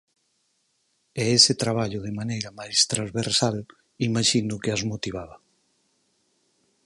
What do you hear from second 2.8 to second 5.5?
transversal imaxino que as motivaba.